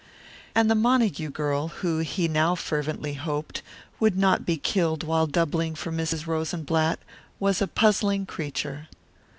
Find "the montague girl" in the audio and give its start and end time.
0.67-1.67